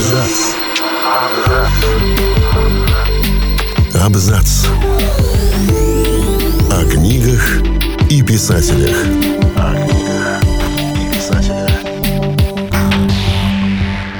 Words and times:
Абзац. 0.00 0.54
Абзац. 4.02 4.66
О 6.70 6.90
книгах 6.90 7.60
и 8.08 8.22
писателях. 8.22 8.96
О 9.56 9.74
книгах 9.74 10.42
и 10.96 11.14
писателях. 11.14 11.70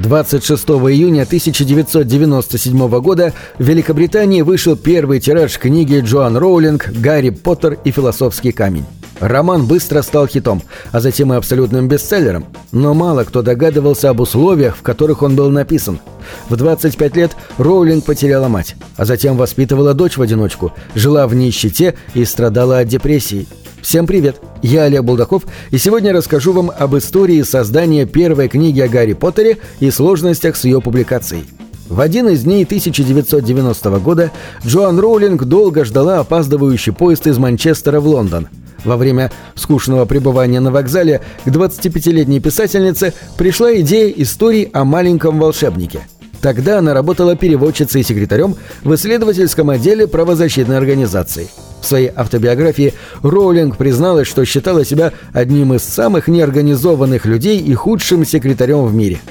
26 0.02 0.68
июня 0.68 1.22
1997 1.22 3.00
года 3.00 3.32
в 3.58 3.64
Великобритании 3.64 4.42
вышел 4.42 4.76
первый 4.76 5.18
тираж 5.18 5.58
книги 5.58 6.00
Джоан 6.00 6.36
Роулинг 6.36 6.90
«Гарри 6.90 7.30
Поттер 7.30 7.78
и 7.84 7.90
философский 7.90 8.52
камень». 8.52 8.84
Роман 9.20 9.66
быстро 9.66 10.00
стал 10.00 10.26
хитом, 10.26 10.62
а 10.92 11.00
затем 11.00 11.32
и 11.32 11.36
абсолютным 11.36 11.88
бестселлером, 11.88 12.46
но 12.72 12.94
мало 12.94 13.24
кто 13.24 13.42
догадывался 13.42 14.08
об 14.08 14.20
условиях, 14.20 14.76
в 14.76 14.82
которых 14.82 15.22
он 15.22 15.36
был 15.36 15.50
написан. 15.50 16.00
В 16.48 16.56
25 16.56 17.16
лет 17.16 17.32
Роулинг 17.58 18.04
потеряла 18.04 18.48
мать, 18.48 18.76
а 18.96 19.04
затем 19.04 19.36
воспитывала 19.36 19.92
дочь 19.92 20.16
в 20.16 20.22
одиночку, 20.22 20.72
жила 20.94 21.26
в 21.26 21.34
нищете 21.34 21.96
и 22.14 22.24
страдала 22.24 22.78
от 22.78 22.88
депрессии. 22.88 23.46
Всем 23.82 24.06
привет! 24.06 24.40
Я 24.62 24.84
Олег 24.84 25.04
Булдаков, 25.04 25.44
и 25.70 25.78
сегодня 25.78 26.12
расскажу 26.12 26.52
вам 26.52 26.70
об 26.76 26.96
истории 26.96 27.42
создания 27.42 28.06
первой 28.06 28.48
книги 28.48 28.80
о 28.80 28.88
Гарри 28.88 29.12
Поттере 29.12 29.58
и 29.80 29.90
сложностях 29.90 30.56
с 30.56 30.64
ее 30.64 30.80
публикацией. 30.80 31.44
В 31.88 32.00
один 32.00 32.28
из 32.28 32.44
дней 32.44 32.64
1990 32.64 33.90
года 33.98 34.30
Джоан 34.64 34.98
Роулинг 34.98 35.44
долго 35.44 35.84
ждала 35.84 36.20
опаздывающий 36.20 36.92
поезд 36.92 37.26
из 37.26 37.36
Манчестера 37.36 38.00
в 38.00 38.06
Лондон– 38.06 38.48
во 38.84 38.96
время 38.96 39.30
скучного 39.54 40.04
пребывания 40.04 40.60
на 40.60 40.70
вокзале 40.70 41.20
к 41.44 41.48
25-летней 41.48 42.40
писательнице 42.40 43.12
пришла 43.36 43.74
идея 43.80 44.08
истории 44.10 44.70
о 44.72 44.84
маленьком 44.84 45.38
волшебнике. 45.38 46.00
Тогда 46.40 46.78
она 46.78 46.94
работала 46.94 47.36
переводчицей 47.36 48.00
и 48.00 48.04
секретарем 48.04 48.56
в 48.82 48.94
исследовательском 48.94 49.68
отделе 49.70 50.06
правозащитной 50.06 50.78
организации. 50.78 51.48
В 51.82 51.86
своей 51.86 52.10
автобиографии 52.14 52.94
Роулинг 53.22 53.76
призналась, 53.76 54.28
что 54.28 54.44
считала 54.44 54.84
себя 54.84 55.12
одним 55.32 55.74
из 55.74 55.82
самых 55.82 56.28
неорганизованных 56.28 57.26
людей 57.26 57.58
и 57.58 57.74
худшим 57.74 58.24
секретарем 58.24 58.86
в 58.86 58.94
мире– 58.94 59.18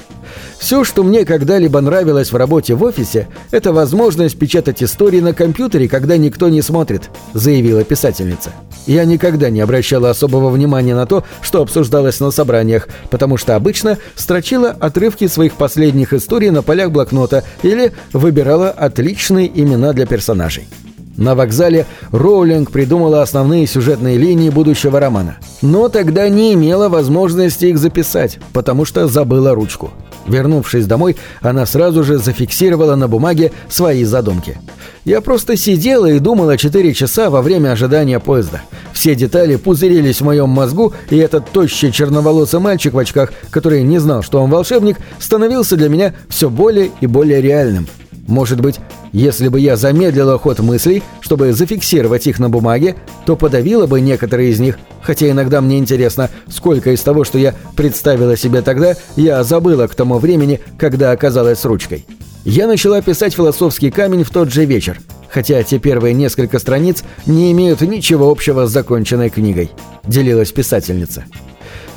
все, 0.60 0.84
что 0.84 1.02
мне 1.02 1.24
когда-либо 1.24 1.80
нравилось 1.80 2.32
в 2.32 2.36
работе 2.36 2.74
в 2.74 2.82
офисе, 2.82 3.28
это 3.50 3.72
возможность 3.72 4.38
печатать 4.38 4.82
истории 4.82 5.20
на 5.20 5.32
компьютере, 5.32 5.88
когда 5.88 6.18
никто 6.18 6.50
не 6.50 6.60
смотрит»,— 6.60 7.08
заявила 7.32 7.82
писательница. 7.82 8.50
«Я 8.86 9.06
никогда 9.06 9.48
не 9.48 9.60
обращала 9.60 10.10
особого 10.10 10.50
внимания 10.50 10.94
на 10.94 11.06
то, 11.06 11.24
что 11.40 11.62
обсуждалось 11.62 12.20
на 12.20 12.30
собраниях, 12.30 12.88
потому 13.08 13.38
что 13.38 13.56
обычно 13.56 13.96
строчила 14.16 14.68
отрывки 14.68 15.28
своих 15.28 15.54
последних 15.54 16.12
историй 16.12 16.50
на 16.50 16.62
полях 16.62 16.90
блокнота 16.90 17.42
или 17.62 17.92
выбирала 18.12 18.68
отличные 18.68 19.50
имена 19.52 19.94
для 19.94 20.04
персонажей». 20.04 20.68
На 21.16 21.34
вокзале 21.34 21.86
Роулинг 22.12 22.70
придумала 22.70 23.22
основные 23.22 23.66
сюжетные 23.66 24.18
линии 24.18 24.50
будущего 24.50 25.00
романа. 25.00 25.38
Но 25.62 25.88
тогда 25.88 26.28
не 26.28 26.52
имела 26.52 26.90
возможности 26.90 27.66
их 27.66 27.78
записать, 27.78 28.38
потому 28.52 28.84
что 28.84 29.08
забыла 29.08 29.54
ручку. 29.54 29.90
Вернувшись 30.30 30.86
домой, 30.86 31.16
она 31.40 31.66
сразу 31.66 32.04
же 32.04 32.18
зафиксировала 32.18 32.94
на 32.94 33.08
бумаге 33.08 33.52
свои 33.68 34.04
задумки. 34.04 34.58
Я 35.04 35.20
просто 35.20 35.56
сидела 35.56 36.06
и 36.06 36.18
думала 36.18 36.56
4 36.56 36.94
часа 36.94 37.30
во 37.30 37.42
время 37.42 37.72
ожидания 37.72 38.20
поезда. 38.20 38.62
Все 38.92 39.14
детали 39.14 39.56
пузырились 39.56 40.20
в 40.20 40.24
моем 40.24 40.50
мозгу, 40.50 40.92
и 41.10 41.16
этот 41.16 41.50
тощий 41.50 41.90
черноволосый 41.90 42.60
мальчик 42.60 42.94
в 42.94 42.98
очках, 42.98 43.32
который 43.50 43.82
не 43.82 43.98
знал, 43.98 44.22
что 44.22 44.40
он 44.40 44.50
волшебник, 44.50 44.98
становился 45.18 45.76
для 45.76 45.88
меня 45.88 46.14
все 46.28 46.48
более 46.48 46.90
и 47.00 47.06
более 47.06 47.40
реальным. 47.40 47.86
Может 48.30 48.60
быть, 48.60 48.76
если 49.12 49.48
бы 49.48 49.58
я 49.58 49.76
замедлила 49.76 50.38
ход 50.38 50.60
мыслей, 50.60 51.02
чтобы 51.20 51.52
зафиксировать 51.52 52.28
их 52.28 52.38
на 52.38 52.48
бумаге, 52.48 52.94
то 53.26 53.34
подавила 53.34 53.86
бы 53.88 54.00
некоторые 54.00 54.50
из 54.50 54.60
них, 54.60 54.78
хотя 55.02 55.28
иногда 55.28 55.60
мне 55.60 55.78
интересно, 55.78 56.30
сколько 56.48 56.92
из 56.92 57.00
того, 57.00 57.24
что 57.24 57.38
я 57.38 57.56
представила 57.74 58.36
себе 58.36 58.62
тогда, 58.62 58.94
я 59.16 59.42
забыла 59.42 59.88
к 59.88 59.96
тому 59.96 60.18
времени, 60.18 60.60
когда 60.78 61.10
оказалась 61.10 61.58
с 61.58 61.64
ручкой. 61.64 62.06
Я 62.44 62.68
начала 62.68 63.02
писать 63.02 63.34
«Философский 63.34 63.90
камень» 63.90 64.22
в 64.22 64.30
тот 64.30 64.52
же 64.52 64.64
вечер, 64.64 65.00
хотя 65.28 65.60
те 65.64 65.80
первые 65.80 66.14
несколько 66.14 66.60
страниц 66.60 67.02
не 67.26 67.50
имеют 67.50 67.80
ничего 67.80 68.30
общего 68.30 68.66
с 68.66 68.70
законченной 68.70 69.30
книгой, 69.30 69.72
делилась 70.06 70.52
писательница. 70.52 71.24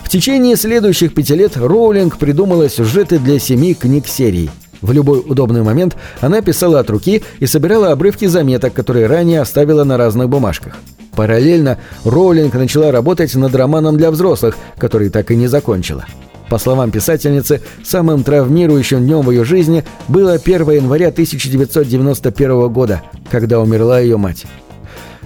В 0.01 0.09
течение 0.09 0.55
следующих 0.55 1.13
пяти 1.13 1.35
лет 1.35 1.57
Роулинг 1.57 2.17
придумала 2.17 2.69
сюжеты 2.69 3.19
для 3.19 3.37
семи 3.37 3.75
книг 3.75 4.07
серии– 4.07 4.49
в 4.83 4.91
любой 4.91 5.23
удобный 5.25 5.63
момент 5.63 5.95
она 6.21 6.41
писала 6.41 6.79
от 6.79 6.89
руки 6.89 7.23
и 7.39 7.47
собирала 7.47 7.91
обрывки 7.91 8.25
заметок, 8.25 8.73
которые 8.73 9.07
ранее 9.07 9.41
оставила 9.41 9.83
на 9.83 9.97
разных 9.97 10.29
бумажках. 10.29 10.75
Параллельно 11.15 11.77
Роулинг 12.03 12.53
начала 12.53 12.91
работать 12.91 13.33
над 13.35 13.55
романом 13.55 13.97
для 13.97 14.11
взрослых, 14.11 14.57
который 14.77 15.09
так 15.09 15.31
и 15.31 15.35
не 15.35 15.47
закончила. 15.47 16.05
По 16.49 16.57
словам 16.59 16.91
писательницы, 16.91 17.61
самым 17.83 18.23
травмирующим 18.23 19.03
днем 19.03 19.21
в 19.21 19.31
ее 19.31 19.45
жизни 19.45 19.85
было 20.07 20.33
1 20.33 20.69
января 20.71 21.07
1991 21.07 22.67
года, 22.69 23.01
когда 23.31 23.59
умерла 23.59 23.99
ее 23.99 24.17
мать. 24.17 24.45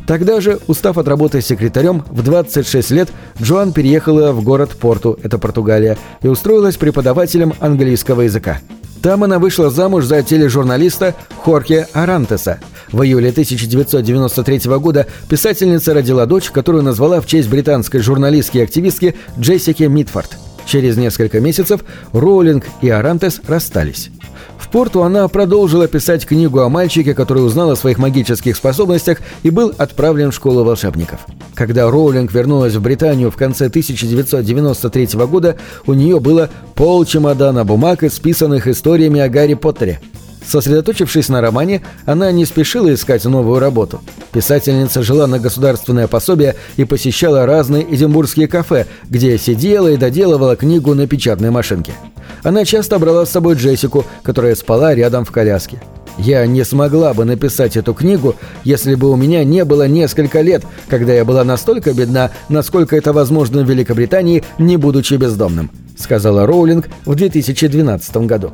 Тогда 0.06 0.40
же, 0.40 0.60
устав 0.68 0.98
от 0.98 1.08
работы 1.08 1.42
секретарем, 1.42 2.04
в 2.10 2.24
26 2.24 2.92
лет 2.92 3.10
Джоан 3.42 3.74
переехала 3.74 4.32
в 4.32 4.42
город 4.42 4.72
Порту, 4.80 5.20
это 5.22 5.38
Португалия, 5.38 5.98
и 6.22 6.28
устроилась 6.28 6.78
преподавателем 6.78 7.54
английского 7.60 8.22
языка. 8.22 8.60
Там 9.08 9.24
она 9.24 9.40
вышла 9.40 9.70
замуж 9.70 10.04
за 10.04 10.22
тележурналиста 10.22 11.16
Хорхе 11.38 11.88
Арантеса. 11.94 12.60
В 12.92 13.04
июле 13.04 13.30
1993 13.30 14.60
года 14.80 15.08
писательница 15.30 15.94
родила 15.94 16.26
дочь, 16.26 16.52
которую 16.52 16.84
назвала 16.84 17.22
в 17.22 17.26
честь 17.26 17.48
британской 17.48 18.02
журналистки 18.02 18.58
и 18.58 18.64
активистки 18.64 19.16
Джессики 19.40 19.84
Митфорд. 19.84 20.38
Через 20.66 20.98
несколько 20.98 21.40
месяцев 21.40 21.86
Роулинг 22.12 22.66
и 22.82 22.90
Арантес 22.90 23.40
расстались. 23.48 24.10
В 24.68 24.70
порту 24.70 25.04
она 25.04 25.26
продолжила 25.30 25.88
писать 25.88 26.26
книгу 26.26 26.60
о 26.60 26.68
мальчике, 26.68 27.14
который 27.14 27.46
узнал 27.46 27.72
о 27.72 27.78
своих 27.78 28.00
магических 28.00 28.58
способностях 28.58 29.20
и 29.44 29.50
был 29.50 29.74
отправлен 29.78 30.32
в 30.32 30.36
школу 30.36 30.66
волшебников. 30.66 31.22
Когда 31.56 31.90
Роулинг 31.90 32.34
вернулась 32.34 32.76
в 32.76 32.82
Британию 32.82 33.32
в 33.32 33.38
конце 33.38 33.68
1993 33.68 35.08
года, 35.26 35.56
у 35.86 35.94
нее 35.94 36.20
было 36.20 36.50
пол 36.76 37.06
чемодана 37.06 37.64
бумаг, 37.64 38.04
исписанных 38.04 38.68
историями 38.68 39.22
о 39.22 39.30
Гарри 39.30 39.54
Поттере– 39.54 40.02
Сосредоточившись 40.48 41.28
на 41.28 41.42
романе, 41.42 41.82
она 42.06 42.32
не 42.32 42.46
спешила 42.46 42.94
искать 42.94 43.26
новую 43.26 43.60
работу. 43.60 44.02
Писательница 44.32 45.04
жила 45.04 45.28
на 45.28 45.40
государственное 45.40 46.08
пособие 46.08 46.56
и 46.78 46.86
посещала 46.86 47.46
разные 47.46 47.84
эдинбургские 47.84 48.48
кафе, 48.48 48.88
где 49.10 49.38
сидела 49.38 49.90
и 49.90 49.98
доделывала 49.98 50.56
книгу 50.56 50.94
на 50.96 51.06
печатной 51.06 51.52
машинке. 51.52 51.94
Она 52.44 52.64
часто 52.64 52.98
брала 52.98 53.26
с 53.26 53.32
собой 53.32 53.56
Джессику, 53.56 54.06
которая 54.24 54.56
спала 54.56 54.96
рядом 54.96 55.26
в 55.26 55.32
коляске. 55.32 55.82
Я 56.18 56.46
не 56.48 56.64
смогла 56.64 57.14
бы 57.14 57.26
написать 57.26 57.78
эту 57.78 57.94
книгу, 57.94 58.36
если 58.64 58.96
бы 58.96 59.12
у 59.12 59.16
меня 59.16 59.44
не 59.44 59.64
было 59.66 59.88
несколько 59.88 60.42
лет, 60.42 60.64
когда 60.90 61.14
я 61.14 61.24
была 61.26 61.44
настолько 61.44 61.94
бедна, 61.94 62.32
насколько 62.50 62.96
это 62.96 63.14
возможно 63.14 63.64
в 63.64 63.70
Великобритании, 63.70 64.44
не 64.58 64.78
будучи 64.78 65.14
бездомным»,— 65.14 65.72
сказала 65.98 66.46
Роулинг 66.48 66.90
в 67.06 67.16
2012 67.16 68.18
году. 68.18 68.52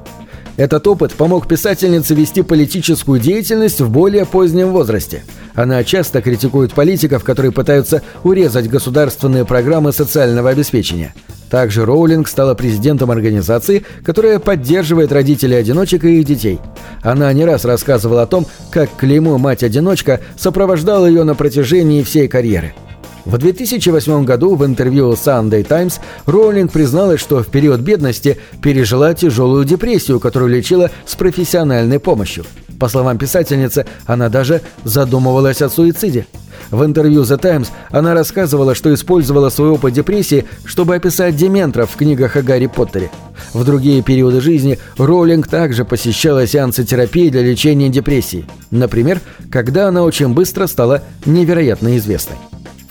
Этот 0.56 0.85
опыт 0.88 1.13
помог 1.13 1.47
писательнице 1.47 2.13
вести 2.13 2.44
политическую 2.44 3.19
деятельность 3.19 3.81
в 3.81 3.90
более 3.90 4.25
позднем 4.25 4.72
возрасте. 4.72 5.23
Она 5.56 5.84
часто 5.84 6.22
критикует 6.22 6.73
политиков, 6.73 7.23
которые 7.23 7.52
пытаются 7.52 8.03
урезать 8.23 8.69
государственные 8.69 9.46
программы 9.46 9.91
социального 9.94 10.52
обеспечения. 10.52 11.13
Также 11.53 11.86
Роулинг 11.86 12.28
стала 12.28 12.56
президентом 12.56 13.12
организации, 13.12 13.86
которая 14.03 14.40
поддерживает 14.40 15.11
родителей-одиночек 15.11 16.03
и 16.03 16.20
их 16.20 16.26
детей. 16.26 16.59
Она 17.03 17.32
не 17.32 17.46
раз 17.46 17.64
рассказывала 17.64 18.23
о 18.23 18.26
том, 18.26 18.47
как 18.72 18.90
клеймо 18.97 19.38
«мать-одиночка» 19.38 20.20
сопровождало 20.35 21.05
ее 21.05 21.23
на 21.23 21.35
протяжении 21.35 22.02
всей 22.02 22.28
карьеры– 22.28 22.73
в 23.25 23.37
2008 23.37 24.25
году 24.25 24.55
в 24.55 24.66
интервью 24.66 25.11
Sunday 25.14 25.64
Times 25.64 25.99
Роулинг 26.25 26.72
призналась, 26.72 27.22
что 27.22 27.41
в 27.41 27.47
период 27.47 27.79
бедности 27.79 28.37
пережила 28.61 29.14
тяжелую 29.14 29.64
депрессию, 29.66 30.20
которую 30.20 30.52
лечила 30.52 30.91
с 31.05 31.16
профессиональной 31.16 31.99
помощью. 31.99 32.46
По 32.79 32.90
словам 32.90 33.17
писательницы, 33.17 33.85
она 34.05 34.28
даже 34.28 34.61
задумывалась 34.84 35.61
о 35.61 35.70
суициде. 35.70 36.28
В 36.70 36.84
интервью 36.84 37.22
The 37.22 37.37
Times 37.37 37.72
она 37.91 38.14
рассказывала, 38.14 38.75
что 38.75 38.93
использовала 38.93 39.49
свой 39.49 39.69
опыт 39.69 39.93
депрессии, 39.93 40.46
чтобы 40.66 40.96
описать 40.96 41.35
дементров 41.35 41.91
в 41.91 41.96
книгах 41.96 42.35
о 42.35 42.41
Гарри 42.41 42.67
Поттере. 42.67 43.09
В 43.53 43.64
другие 43.64 44.02
периоды 44.02 44.41
жизни 44.41 44.79
Роулинг 44.97 45.47
также 45.47 45.85
посещала 45.85 46.46
сеансы 46.47 46.84
терапии 46.84 47.29
для 47.29 47.41
лечения 47.41 47.90
депрессии. 47.90 48.46
Например, 48.72 49.22
когда 49.52 49.87
она 49.87 50.03
очень 50.03 50.29
быстро 50.29 50.67
стала 50.67 51.03
невероятно 51.26 51.96
известной. 51.97 52.37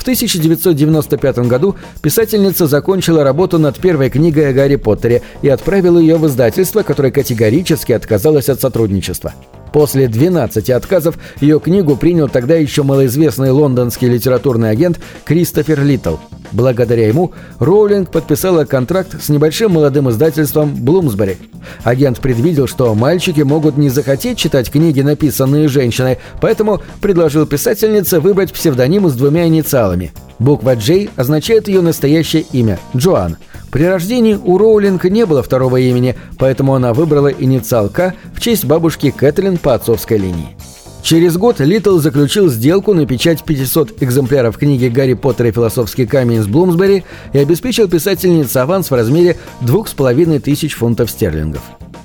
В 0.02 0.04
1995 0.04 1.38
году 1.46 1.76
писательница 2.02 2.66
закончила 2.66 3.22
работу 3.22 3.60
над 3.60 3.78
первой 3.78 4.10
книгой 4.10 4.48
о 4.48 4.52
Гарри 4.52 4.74
Поттере 4.74 5.22
и 5.42 5.48
отправила 5.48 5.96
ее 5.96 6.16
в 6.16 6.26
издательство, 6.26 6.82
которое 6.82 7.12
категорически 7.12 7.92
отказалось 7.92 8.48
от 8.48 8.60
сотрудничества. 8.60 9.32
После 9.72 10.08
12 10.08 10.70
отказов 10.70 11.20
ее 11.40 11.60
книгу 11.60 11.94
принял 11.94 12.28
тогда 12.28 12.56
еще 12.56 12.82
малоизвестный 12.82 13.52
лондонский 13.52 14.08
литературный 14.08 14.70
агент 14.70 14.98
Кристофер 15.24 15.84
Литтл. 15.84 16.16
Благодаря 16.52 17.08
ему 17.08 17.32
Роулинг 17.58 18.10
подписала 18.10 18.64
контракт 18.64 19.22
с 19.22 19.28
небольшим 19.28 19.72
молодым 19.72 20.10
издательством 20.10 20.74
«Блумсбери». 20.74 21.38
Агент 21.84 22.20
предвидел, 22.20 22.66
что 22.66 22.94
мальчики 22.94 23.40
могут 23.40 23.76
не 23.76 23.88
захотеть 23.88 24.38
читать 24.38 24.70
книги, 24.70 25.00
написанные 25.00 25.68
женщиной, 25.68 26.18
поэтому 26.40 26.80
предложил 27.00 27.46
писательнице 27.46 28.20
выбрать 28.20 28.52
псевдоним 28.52 29.08
с 29.08 29.14
двумя 29.14 29.46
инициалами. 29.46 30.12
Буква 30.38 30.74
«Джей» 30.74 31.10
означает 31.16 31.68
ее 31.68 31.80
настоящее 31.80 32.42
имя– 32.52 32.78
Джоан– 32.96 33.36
при 33.72 33.84
рождении 33.84 34.34
у 34.34 34.58
Роулинг 34.58 35.04
не 35.04 35.24
было 35.24 35.42
второго 35.42 35.78
имени, 35.78 36.14
поэтому 36.38 36.74
она 36.74 36.92
выбрала 36.92 37.28
инициал 37.28 37.88
К 37.88 38.14
в 38.34 38.40
честь 38.40 38.66
бабушки 38.66 39.10
Кэтлин 39.10 39.56
по 39.56 39.72
отцовской 39.72 40.18
линии. 40.18 40.54
Через 41.02 41.36
год 41.36 41.58
Литл 41.58 41.98
заключил 41.98 42.48
сделку 42.48 42.94
на 42.94 43.06
печать 43.06 43.42
500 43.42 44.02
экземпляров 44.02 44.56
книги 44.56 44.86
«Гарри 44.86 45.14
Поттер 45.14 45.46
и 45.46 45.52
философский 45.52 46.06
камень» 46.06 46.42
с 46.42 46.46
Блумсбери 46.46 47.04
и 47.32 47.38
обеспечил 47.38 47.88
писательнице 47.88 48.58
аванс 48.58 48.88
в 48.88 48.94
размере 48.94 49.36
2500 49.62 50.70
фунтов 50.70 51.10
стерлингов. 51.10 51.62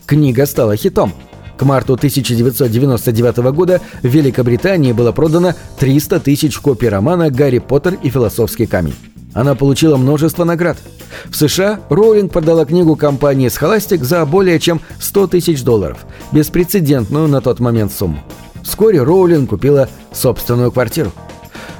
Книга 0.07 0.47
стала 0.47 0.75
хитом. 0.75 1.13
К 1.57 1.63
марту 1.63 1.93
1999 1.93 3.37
года 3.53 3.81
в 4.01 4.07
Великобритании 4.07 4.93
было 4.93 5.11
продано 5.11 5.53
300 5.79 6.19
тысяч 6.19 6.57
копий 6.57 6.89
романа 6.89 7.29
«Гарри 7.29 7.59
Поттер 7.59 7.99
и 8.01 8.09
философский 8.09 8.65
камень». 8.65 8.95
Она 9.33 9.53
получила 9.53 9.97
множество 9.97 10.43
наград. 10.43 10.77
В 11.25 11.35
США 11.35 11.81
Роулинг 11.89 12.31
продала 12.31 12.65
книгу 12.65 12.95
компании 12.95 13.49
Scholastic 13.49 14.03
за 14.03 14.25
более 14.25 14.59
чем 14.59 14.81
100 14.99 15.27
тысяч 15.27 15.61
долларов, 15.61 15.99
беспрецедентную 16.31 17.27
на 17.27 17.41
тот 17.41 17.59
момент 17.59 17.91
сумму. 17.91 18.23
Вскоре 18.67 19.01
Роулинг 19.01 19.49
купила 19.49 19.87
собственную 20.11 20.73
квартиру. 20.73 21.13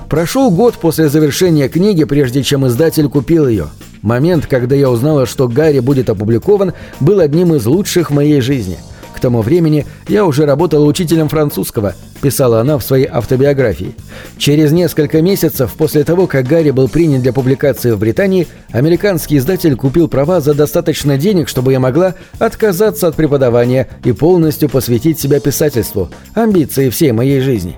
Прошел 0.10 0.50
год 0.50 0.76
после 0.76 1.10
завершения 1.10 1.68
книги, 1.68 2.06
прежде 2.06 2.44
чем 2.44 2.66
издатель 2.66 3.10
купил 3.10 3.46
ее. 3.48 3.68
Момент, 4.02 4.48
когда 4.48 4.74
я 4.74 4.90
узнала, 4.90 5.26
что 5.26 5.50
Гарри 5.50 5.80
будет 5.80 6.10
опубликован, 6.10 6.72
был 7.02 7.20
одним 7.20 7.54
из 7.54 7.66
лучших 7.66 8.10
в 8.10 8.14
моей 8.14 8.40
жизни– 8.40 8.78
к 9.18 9.20
тому 9.20 9.42
времени 9.42 9.88
я 10.08 10.26
уже 10.26 10.46
работала 10.46 10.86
учителем 10.86 11.28
французского, 11.28 11.96
писала 12.22 12.62
она 12.62 12.78
в 12.78 12.84
своей 12.84 13.08
автобиографии. 13.08 13.96
Через 14.38 14.72
несколько 14.72 15.24
месяцев 15.24 15.74
после 15.76 16.04
того, 16.04 16.28
как 16.28 16.46
Гарри 16.46 16.70
был 16.70 16.88
принят 16.88 17.24
для 17.24 17.34
публикации 17.34 17.92
в 17.92 18.00
Британии, 18.00 18.48
американский 18.72 19.38
издатель 19.38 19.76
купил 19.76 20.08
права 20.08 20.40
за 20.40 20.54
достаточно 20.54 21.18
денег, 21.18 21.50
чтобы 21.50 21.72
я 21.72 21.80
могла 21.80 22.14
отказаться 22.38 23.08
от 23.08 23.16
преподавания 23.16 23.88
и 24.04 24.12
полностью 24.12 24.70
посвятить 24.70 25.20
себя 25.20 25.40
писательству, 25.40 26.10
амбиции 26.36 26.92
всей 26.92 27.12
моей 27.12 27.42
жизни. 27.42 27.76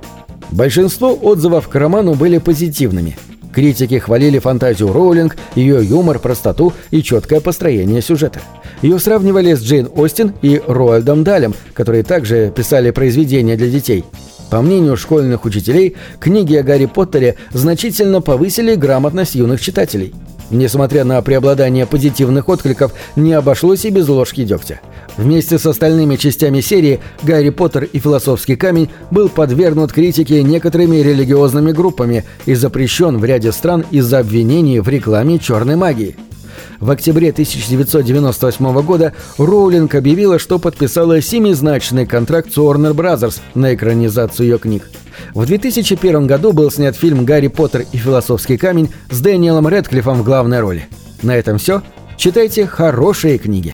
Большинство 0.51 1.13
отзывов 1.13 1.69
к 1.69 1.75
роману 1.75 2.15
были 2.15 2.37
позитивными– 2.37 3.17
Критики 3.59 3.99
хвалили 3.99 4.39
фантазию 4.39 4.93
Роулинг, 4.93 5.35
ее 5.53 5.83
юмор, 5.83 6.19
простоту 6.19 6.71
и 6.91 7.03
четкое 7.03 7.41
построение 7.41 8.01
сюжета. 8.01 8.39
Ее 8.81 8.99
сравнивали 8.99 9.53
с 9.53 9.61
Джейн 9.61 9.89
Остин 9.97 10.31
и 10.41 10.61
Роальдом 10.65 11.25
Далем, 11.25 11.53
которые 11.73 12.03
также 12.03 12.53
писали 12.55 12.91
произведения 12.91 13.57
для 13.57 13.67
детей. 13.67 14.05
По 14.49 14.61
мнению 14.61 14.95
школьных 14.95 15.43
учителей, 15.43 15.97
книги 16.21 16.55
о 16.55 16.63
Гарри 16.63 16.85
Поттере 16.85 17.35
значительно 17.51 18.21
повысили 18.21 18.75
грамотность 18.75 19.35
юных 19.35 19.59
читателей. 19.59 20.13
Несмотря 20.51 21.03
на 21.03 21.21
преобладание 21.21 21.85
позитивных 21.85 22.47
откликов, 22.47 22.93
не 23.17 23.33
обошлось 23.33 23.83
и 23.83 23.89
без 23.89 24.07
ложки 24.07 24.45
дегтя. 24.45 24.79
Вместе 25.19 25.59
с 25.59 25.65
остальными 25.65 26.15
частями 26.15 26.61
серии 26.61 27.01
«Гарри 27.23 27.49
Поттер 27.49 27.83
и 27.83 27.99
философский 27.99 28.55
камень» 28.55 28.89
был 29.11 29.27
подвергнут 29.27 29.91
критике 29.91 30.41
некоторыми 30.43 30.95
религиозными 30.95 31.73
группами 31.73 32.23
и 32.45 32.53
запрещен 32.53 33.17
в 33.17 33.25
ряде 33.25 33.51
стран 33.51 33.83
из-за 33.91 34.19
обвинений 34.19 34.79
в 34.79 34.87
рекламе 34.87 35.37
черной 35.37 35.75
магии. 35.75 36.15
В 36.79 36.89
октябре 36.89 37.31
1998 37.31 38.81
года 38.81 39.13
Роулинг 39.37 39.93
объявила, 39.93 40.39
что 40.39 40.57
подписала 40.57 41.19
семизначный 41.21 42.05
контракт 42.05 42.53
с 42.53 42.57
Warner 42.57 42.93
Bros. 42.93 43.41
на 43.55 43.75
экранизацию 43.75 44.47
ее 44.47 44.57
книг. 44.57 44.89
В 45.33 45.45
2001 45.45 46.27
году 46.27 46.53
был 46.53 46.71
снят 46.71 46.95
фильм 46.95 47.25
«Гарри 47.25 47.47
Поттер 47.47 47.83
и 47.91 47.97
философский 47.97 48.55
камень» 48.55 48.89
с 49.11 49.19
Дэниелом 49.19 49.67
Рэдклиффом 49.67 50.19
в 50.19 50.23
главной 50.23 50.61
роли. 50.61 50.87
На 51.23 51.35
этом 51.35 51.57
все. 51.57 51.81
Читайте 52.15 52.65
хорошие 52.65 53.37
книги. 53.37 53.73